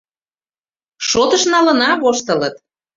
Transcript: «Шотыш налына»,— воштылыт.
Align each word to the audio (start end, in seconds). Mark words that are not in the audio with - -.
«Шотыш 1.07 1.43
налына»,— 1.53 1.89
воштылыт. 2.03 2.55